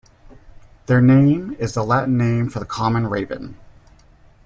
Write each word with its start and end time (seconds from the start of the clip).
Their 0.87 0.99
name 0.99 1.55
is 1.59 1.75
the 1.75 1.83
Latin 1.83 2.17
name 2.17 2.49
for 2.49 2.57
the 2.57 2.65
common 2.65 3.05
raven. 3.05 3.55